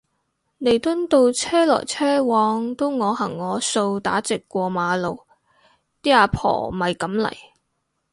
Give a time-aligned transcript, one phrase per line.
[0.59, 5.25] 彌敦道車來車往都我行我素打直過馬路
[6.01, 7.31] 啲阿婆咪噉嚟